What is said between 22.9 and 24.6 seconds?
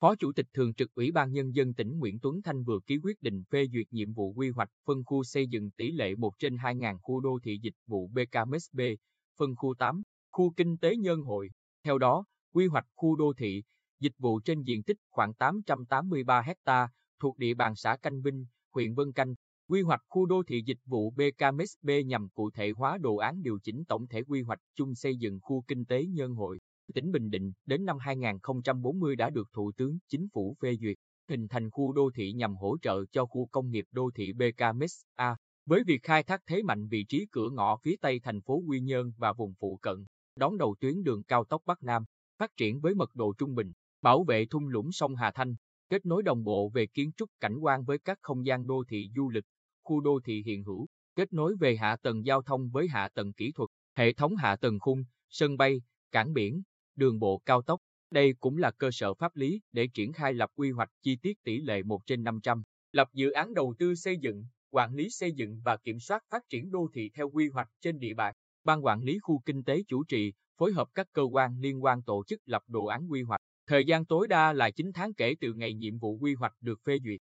đồ án điều chỉnh tổng thể quy hoạch